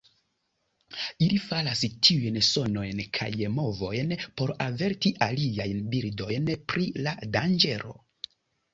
Ili 1.25 1.35
faras 1.43 1.83
tiujn 2.07 2.39
sonojn 2.47 3.03
kaj 3.19 3.29
movojn 3.59 4.17
por 4.41 4.57
averti 4.69 5.15
aliajn 5.29 5.87
birdojn 5.95 6.53
pri 6.73 6.93
la 7.09 7.19
danĝero. 7.41 7.99